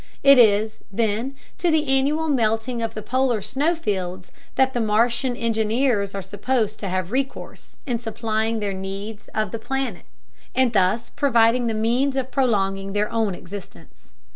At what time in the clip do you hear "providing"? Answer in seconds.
11.11-11.67